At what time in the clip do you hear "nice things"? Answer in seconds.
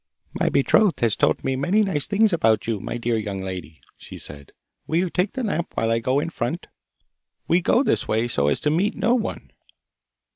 1.83-2.33